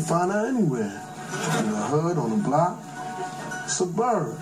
[0.00, 1.02] can find her anywhere.
[1.58, 2.78] In the hood, on the block.
[3.64, 4.38] It's a bird.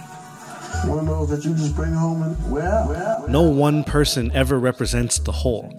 [0.87, 2.37] One of those that you just bring home and?
[2.51, 3.25] Where?
[3.29, 5.73] No one person ever represents the whole.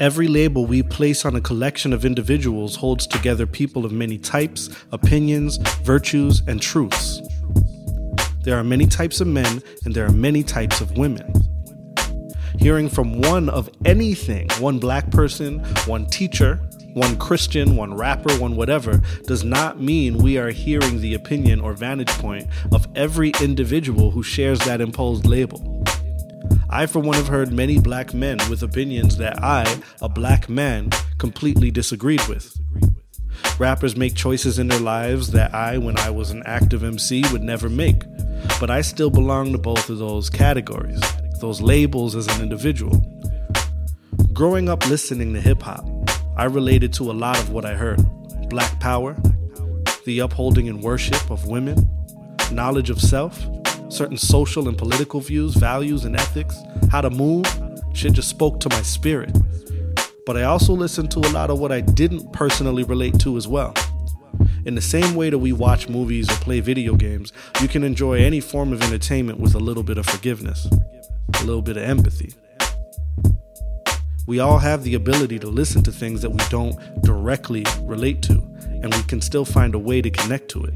[0.00, 4.68] Every label we place on a collection of individuals holds together people of many types,
[4.92, 7.20] opinions, virtues, and truths.
[8.42, 11.32] There are many types of men and there are many types of women.
[12.58, 16.60] Hearing from one of anything, one black person, one teacher,
[16.94, 21.72] one Christian, one rapper, one whatever, does not mean we are hearing the opinion or
[21.72, 25.84] vantage point of every individual who shares that imposed label.
[26.70, 30.90] I, for one, have heard many black men with opinions that I, a black man,
[31.18, 32.56] completely disagreed with.
[33.58, 37.42] Rappers make choices in their lives that I, when I was an active MC, would
[37.42, 38.02] never make.
[38.60, 41.00] But I still belong to both of those categories,
[41.40, 43.00] those labels as an individual.
[44.32, 45.86] Growing up listening to hip hop,
[46.36, 48.04] I related to a lot of what I heard
[48.48, 49.16] black power,
[50.04, 51.88] the upholding and worship of women,
[52.50, 53.40] knowledge of self,
[53.88, 56.58] certain social and political views, values, and ethics,
[56.90, 57.46] how to move.
[57.92, 59.36] Shit just spoke to my spirit.
[60.26, 63.46] But I also listened to a lot of what I didn't personally relate to as
[63.46, 63.74] well.
[64.64, 68.14] In the same way that we watch movies or play video games, you can enjoy
[68.14, 70.66] any form of entertainment with a little bit of forgiveness,
[71.40, 72.34] a little bit of empathy.
[74.26, 78.32] We all have the ability to listen to things that we don't directly relate to,
[78.32, 80.74] and we can still find a way to connect to it.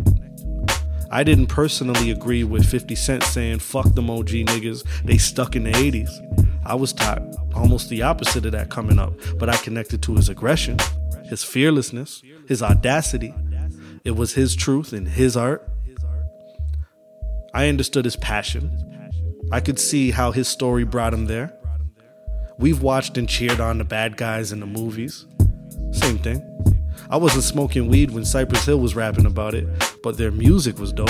[1.10, 5.64] I didn't personally agree with 50 Cent saying, fuck them OG niggas, they stuck in
[5.64, 6.10] the 80s.
[6.66, 7.22] I was taught
[7.54, 10.76] almost the opposite of that coming up, but I connected to his aggression,
[11.24, 13.34] his fearlessness, his audacity.
[14.04, 15.66] It was his truth and his art.
[17.54, 18.70] I understood his passion.
[19.50, 21.57] I could see how his story brought him there.
[22.58, 25.26] We've watched and cheered on the bad guys in the movies.
[25.92, 26.42] Same thing.
[27.08, 29.68] I wasn't smoking weed when Cypress Hill was rapping about it,
[30.02, 31.08] but their music was dope.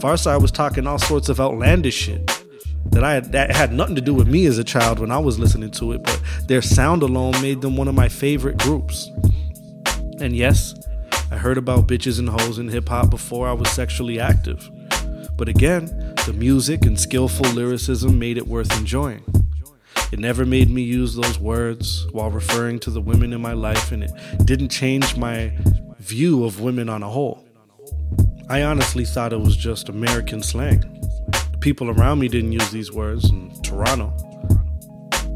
[0.00, 2.26] Pharcyde was talking all sorts of outlandish shit
[2.86, 5.18] that I had, that had nothing to do with me as a child when I
[5.18, 9.10] was listening to it, but their sound alone made them one of my favorite groups.
[10.18, 10.74] And yes,
[11.30, 14.70] I heard about bitches and hoes in hip hop before I was sexually active.
[15.36, 19.24] But again, the music and skillful lyricism made it worth enjoying.
[20.12, 23.92] It never made me use those words while referring to the women in my life,
[23.92, 24.12] and it
[24.44, 25.52] didn't change my
[25.98, 27.44] view of women on a whole.
[28.48, 30.80] I honestly thought it was just American slang.
[31.52, 34.12] The people around me didn't use these words in Toronto,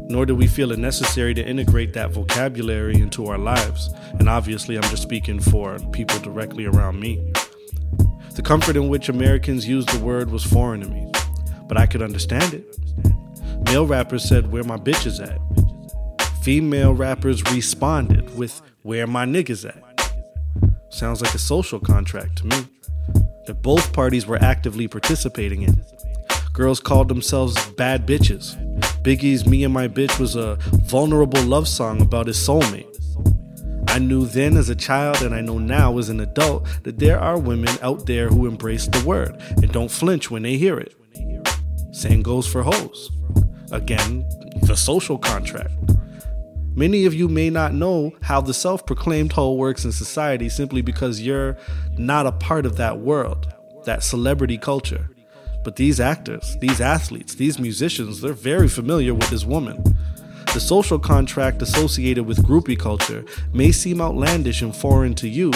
[0.09, 3.89] nor did we feel it necessary to integrate that vocabulary into our lives.
[4.19, 7.31] And obviously, I'm just speaking for people directly around me.
[8.33, 11.09] The comfort in which Americans used the word was foreign to me,
[11.69, 13.14] but I could understand it.
[13.65, 15.39] Male rappers said, Where my bitches at?
[16.43, 19.81] Female rappers responded with, Where my niggas at?
[20.89, 22.67] Sounds like a social contract to me
[23.47, 25.83] that both parties were actively participating in.
[26.53, 28.55] Girls called themselves bad bitches.
[29.03, 30.55] Biggie's Me and My Bitch was a
[30.85, 32.91] vulnerable love song about his soulmate.
[33.89, 37.19] I knew then as a child, and I know now as an adult, that there
[37.19, 40.95] are women out there who embrace the word and don't flinch when they hear it.
[41.91, 43.11] Same goes for hoes.
[43.71, 44.25] Again,
[44.63, 45.73] the social contract.
[46.75, 50.81] Many of you may not know how the self proclaimed whole works in society simply
[50.81, 51.57] because you're
[51.97, 53.53] not a part of that world,
[53.85, 55.09] that celebrity culture.
[55.63, 59.83] But these actors, these athletes, these musicians, they're very familiar with this woman.
[60.53, 65.51] The social contract associated with groupie culture may seem outlandish and foreign to you,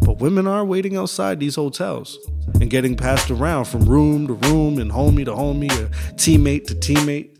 [0.00, 2.18] but women are waiting outside these hotels
[2.60, 6.74] and getting passed around from room to room and homie to homie or teammate to
[6.74, 7.39] teammate.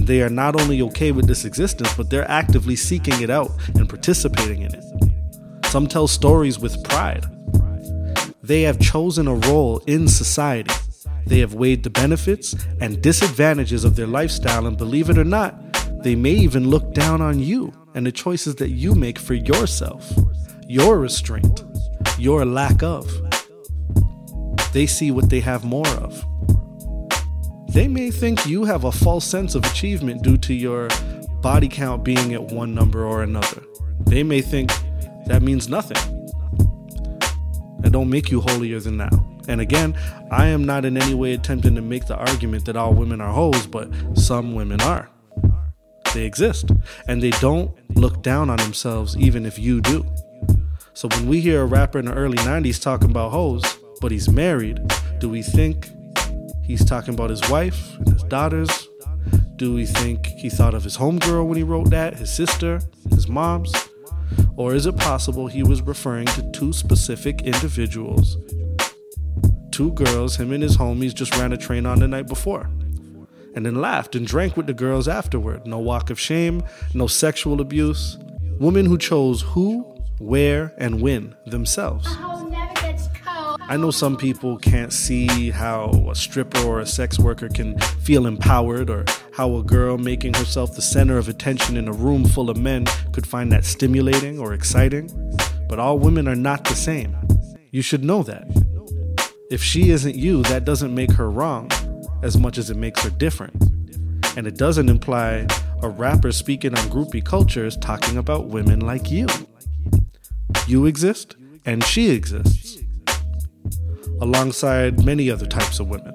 [0.00, 3.50] And they are not only okay with this existence, but they're actively seeking it out
[3.74, 5.66] and participating in it.
[5.66, 7.26] Some tell stories with pride.
[8.42, 10.72] They have chosen a role in society.
[11.26, 15.54] They have weighed the benefits and disadvantages of their lifestyle, and believe it or not,
[16.02, 20.10] they may even look down on you and the choices that you make for yourself,
[20.66, 21.62] your restraint,
[22.18, 23.06] your lack of.
[24.72, 26.24] They see what they have more of.
[27.70, 30.88] They may think you have a false sense of achievement due to your
[31.40, 33.62] body count being at one number or another.
[34.06, 34.72] They may think
[35.26, 35.96] that means nothing.
[37.78, 39.08] That don't make you holier than thou.
[39.46, 39.96] And again,
[40.32, 43.32] I am not in any way attempting to make the argument that all women are
[43.32, 45.08] hoes, but some women are.
[46.12, 46.72] They exist.
[47.06, 50.04] And they don't look down on themselves even if you do.
[50.92, 53.62] So when we hear a rapper in the early 90s talking about hoes,
[54.00, 54.80] but he's married,
[55.20, 55.88] do we think
[56.62, 58.88] he's talking about his wife and his daughters?
[59.56, 62.80] Do we think he thought of his homegirl when he wrote that, his sister,
[63.10, 63.72] his mom's?
[64.56, 68.36] Or is it possible he was referring to two specific individuals?
[69.70, 72.70] Two girls, him and his homies just ran a train on the night before.
[73.54, 75.66] And then laughed and drank with the girls afterward.
[75.66, 76.62] No walk of shame,
[76.94, 78.16] no sexual abuse.
[78.58, 79.82] Women who chose who,
[80.18, 82.06] where, and when themselves.
[83.70, 88.26] I know some people can't see how a stripper or a sex worker can feel
[88.26, 92.50] empowered, or how a girl making herself the center of attention in a room full
[92.50, 95.08] of men could find that stimulating or exciting.
[95.68, 97.16] But all women are not the same.
[97.70, 98.42] You should know that.
[99.52, 101.70] If she isn't you, that doesn't make her wrong
[102.24, 103.54] as much as it makes her different.
[104.36, 105.46] And it doesn't imply
[105.80, 109.28] a rapper speaking on groupie culture is talking about women like you.
[110.66, 112.80] You exist, and she exists
[114.20, 116.14] alongside many other types of women.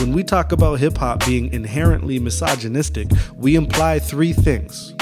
[0.00, 4.94] When we talk about hip hop being inherently misogynistic, we imply three things.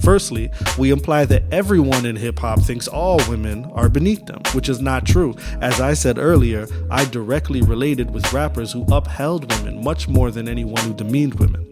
[0.00, 4.68] Firstly, we imply that everyone in hip hop thinks all women are beneath them, which
[4.68, 5.34] is not true.
[5.60, 10.48] As I said earlier, I directly related with rappers who upheld women much more than
[10.48, 11.68] anyone who demeaned women.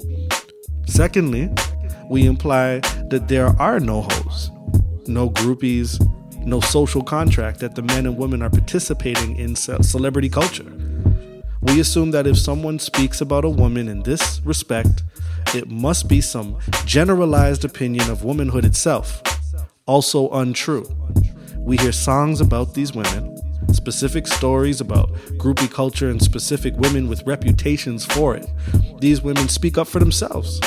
[0.87, 1.51] Secondly,
[2.11, 4.51] we imply that there are no hoes,
[5.07, 6.01] no groupies,
[6.47, 10.73] no social contract that the men and women are participating in celebrity culture.
[11.63, 15.03] We assume that if someone speaks about a woman in this respect,
[15.55, 19.23] it must be some generalized opinion of womanhood itself.
[19.87, 20.89] Also untrue.
[21.59, 23.37] We hear songs about these women,
[23.73, 28.49] specific stories about groupie culture and specific women with reputations for it.
[29.01, 30.61] These women speak up for themselves.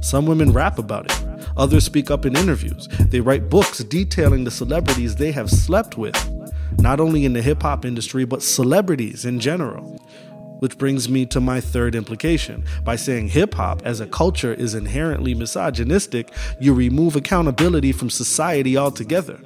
[0.00, 1.29] Some women rap about it.
[1.56, 2.88] Others speak up in interviews.
[3.08, 6.16] They write books detailing the celebrities they have slept with,
[6.78, 9.98] not only in the hip hop industry, but celebrities in general.
[10.60, 12.64] Which brings me to my third implication.
[12.84, 18.76] By saying hip hop as a culture is inherently misogynistic, you remove accountability from society
[18.76, 19.40] altogether.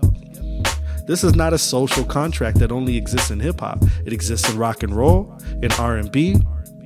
[1.07, 3.85] This is not a social contract that only exists in hip hop.
[4.07, 6.37] It exists in rock and roll, in R&B.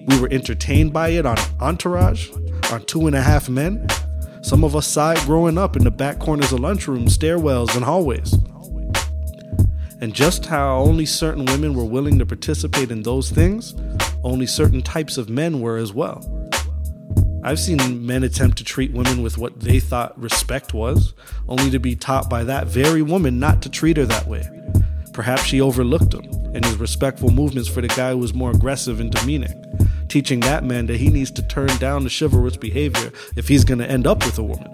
[0.09, 2.31] We were entertained by it on Entourage,
[2.73, 3.87] on Two and a Half Men,
[4.43, 8.35] some of us it growing up in the back corners of lunchrooms, stairwells, and hallways.
[10.01, 13.75] And just how only certain women were willing to participate in those things,
[14.23, 16.23] only certain types of men were as well.
[17.43, 21.15] I've seen men attempt to treat women with what they thought respect was,
[21.49, 24.49] only to be taught by that very woman not to treat her that way.
[25.13, 26.25] Perhaps she overlooked him
[26.55, 29.65] and his respectful movements for the guy who was more aggressive and demeaning
[30.09, 33.79] teaching that man that he needs to turn down the chivalrous behavior if he's going
[33.79, 34.73] to end up with a woman.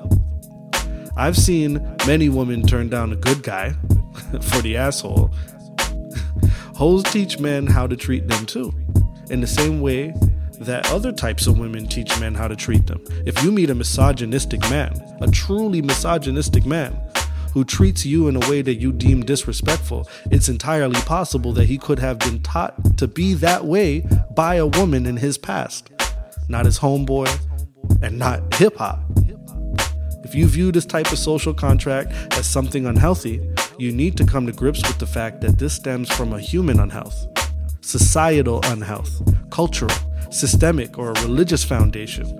[1.17, 3.71] I've seen many women turn down a good guy
[4.41, 5.31] for the asshole.
[6.77, 8.73] Hoes teach men how to treat them too,
[9.31, 10.15] in the same way
[10.61, 13.05] that other types of women teach men how to treat them.
[13.27, 17.01] If you meet a misogynistic man, a truly misogynistic man,
[17.55, 21.79] who treats you in a way that you deem disrespectful, it's entirely possible that he
[21.79, 24.05] could have been taught to be that way
[24.35, 25.91] by a woman in his past,
[26.49, 27.29] not his homeboy
[28.03, 29.01] and not hip hop.
[30.25, 33.41] If you view this type of social contract as something unhealthy,
[33.79, 36.81] you need to come to grips with the fact that this stems from a human
[36.81, 37.27] unhealth,
[37.83, 39.95] societal unhealth, cultural,
[40.31, 42.39] systemic, or religious foundation,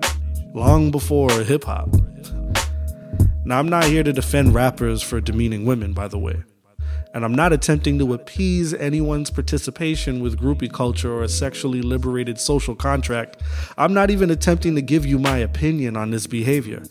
[0.53, 1.89] long before hip hop.
[3.45, 6.43] Now, I'm not here to defend rappers for demeaning women, by the way.
[7.15, 12.37] And I'm not attempting to appease anyone's participation with groupie culture or a sexually liberated
[12.37, 13.41] social contract.
[13.77, 16.83] I'm not even attempting to give you my opinion on this behavior.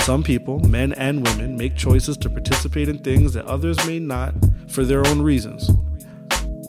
[0.00, 4.34] Some people, men and women, make choices to participate in things that others may not
[4.70, 5.70] for their own reasons.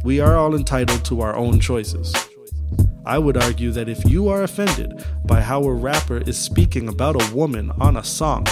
[0.04, 2.14] We are all entitled to our own choices.
[3.06, 7.16] I would argue that if you are offended by how a rapper is speaking about
[7.16, 8.46] a woman on a song,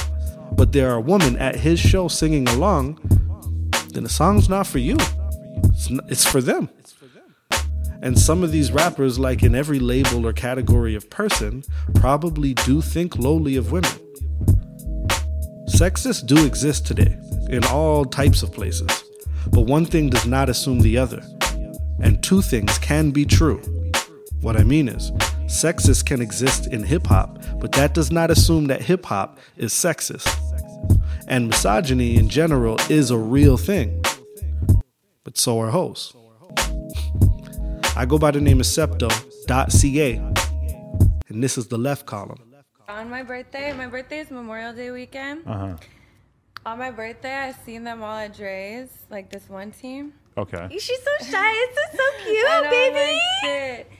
[0.53, 2.97] but there are women at his show singing along,
[3.95, 4.97] then the song's not for you.
[5.69, 6.69] It's, not, it's for them.
[8.01, 11.63] And some of these rappers, like in every label or category of person,
[11.95, 13.89] probably do think lowly of women.
[15.69, 17.17] Sexists do exist today
[17.49, 19.03] in all types of places,
[19.49, 21.23] but one thing does not assume the other.
[22.01, 23.61] And two things can be true.
[24.41, 25.11] What I mean is,
[25.47, 29.73] sexist can exist in hip hop, but that does not assume that hip hop is
[29.73, 30.27] sexist.
[31.27, 34.03] And misogyny in general is a real thing,
[35.23, 36.13] but so are hoes.
[37.95, 40.15] I go by the name of Septo.ca,
[41.29, 42.37] and this is the left column.
[42.87, 45.41] On my birthday, my birthday is Memorial Day weekend.
[45.47, 45.75] Uh-huh.
[46.67, 50.13] On my birthday, I seen them all at Dre's, like this one team.
[50.37, 50.67] Okay.
[50.77, 51.51] She's so shy.
[51.53, 52.95] It's so cute, I know, baby.
[52.95, 53.91] like, shit.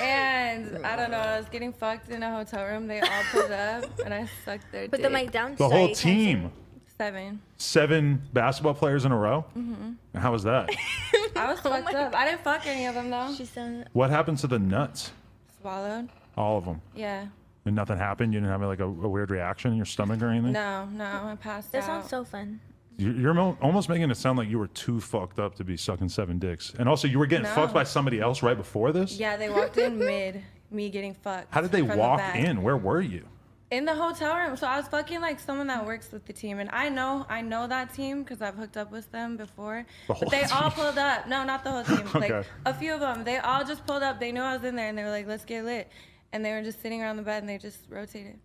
[0.00, 2.86] And I don't know, I was getting fucked in a hotel room.
[2.86, 5.02] They all pulled up, and I sucked their Put dick.
[5.02, 5.56] the mic down.
[5.56, 6.52] The whole you can't team.
[6.98, 7.40] Seven.
[7.58, 9.44] Seven basketball players in a row.
[9.56, 10.18] Mm-hmm.
[10.18, 10.68] How was that?
[11.36, 12.14] I was fucked up.
[12.14, 13.32] I didn't fuck any of them though.
[13.36, 15.12] She said, what happened to the nuts?
[15.60, 16.08] Swallowed.
[16.36, 16.80] All of them.
[16.96, 17.26] Yeah.
[17.64, 18.32] And nothing happened.
[18.34, 20.52] You didn't have like a, a weird reaction in your stomach or anything.
[20.52, 21.86] No, no, I passed "That out.
[21.86, 22.60] sounds so fun."
[22.96, 25.76] You- You're mo- almost making it sound like you were too fucked up to be
[25.76, 26.74] sucking seven dicks.
[26.78, 27.50] And also, you were getting No.
[27.54, 29.18] fucked by somebody else right before this.
[29.18, 31.46] yeah, they walked in mid me getting fucked.
[31.54, 32.36] How did they from the walk back.
[32.36, 32.62] in?
[32.62, 33.24] Where were you?
[33.70, 34.56] In the hotel room.
[34.56, 37.42] So I was fucking like someone that works with the team, and I know I
[37.42, 39.84] know that team because I've hooked up with them before.
[40.06, 41.28] The whole but they all pulled up.
[41.28, 42.06] No, not the whole team.
[42.16, 42.32] Okay.
[42.38, 43.24] Like a few of them.
[43.24, 44.20] They all just pulled up.
[44.20, 45.90] They knew I was in there, and they were like, "Let's get lit,"
[46.32, 48.38] and they were just sitting around the bed, and they just rotated.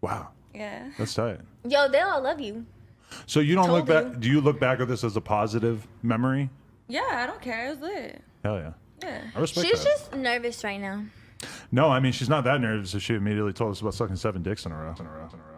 [0.00, 0.90] Wow, Yeah.
[0.98, 1.40] that's tight.
[1.68, 2.64] Yo, they all love you.
[3.26, 4.04] So you don't look back.
[4.04, 4.14] you.
[4.20, 6.48] Do you look back at this as a positive memory?
[6.86, 7.66] Yeah, I don't care.
[7.66, 8.22] It was lit.
[8.44, 9.20] Hell yeah, Yeah.
[9.34, 9.90] I respect She's that.
[9.90, 11.04] just nervous right now.
[11.74, 12.94] No, I mean she's not that nervous.
[12.94, 14.94] If she immediately told us about sucking seven dicks in a row.
[14.96, 15.28] In a row.
[15.32, 15.53] In a row.